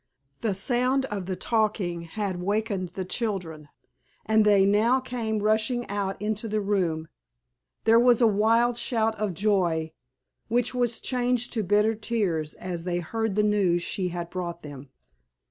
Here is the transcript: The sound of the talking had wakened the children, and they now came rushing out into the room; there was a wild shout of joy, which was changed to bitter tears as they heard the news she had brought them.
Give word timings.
The 0.39 0.55
sound 0.55 1.05
of 1.11 1.27
the 1.27 1.35
talking 1.35 2.01
had 2.01 2.41
wakened 2.41 2.89
the 2.89 3.05
children, 3.05 3.69
and 4.25 4.43
they 4.43 4.65
now 4.65 4.99
came 4.99 5.37
rushing 5.43 5.87
out 5.89 6.19
into 6.19 6.47
the 6.47 6.59
room; 6.59 7.07
there 7.83 7.99
was 7.99 8.19
a 8.19 8.25
wild 8.25 8.77
shout 8.77 9.13
of 9.19 9.35
joy, 9.35 9.93
which 10.47 10.73
was 10.73 11.01
changed 11.01 11.53
to 11.53 11.61
bitter 11.61 11.93
tears 11.93 12.55
as 12.55 12.83
they 12.83 12.97
heard 12.97 13.35
the 13.35 13.43
news 13.43 13.83
she 13.83 14.07
had 14.07 14.31
brought 14.31 14.63
them. 14.63 14.89